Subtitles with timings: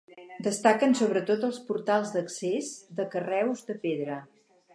[0.45, 4.19] Destaquen, sobretot, els portals d'accés de carreus de pedra.